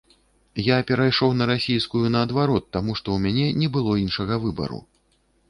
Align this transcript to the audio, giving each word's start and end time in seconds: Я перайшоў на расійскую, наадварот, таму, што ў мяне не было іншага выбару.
Я 0.67 0.77
перайшоў 0.91 1.35
на 1.41 1.47
расійскую, 1.51 2.01
наадварот, 2.15 2.65
таму, 2.79 2.97
што 3.01 3.07
ў 3.17 3.27
мяне 3.27 3.47
не 3.61 3.71
было 3.77 4.01
іншага 4.07 4.41
выбару. 4.49 4.81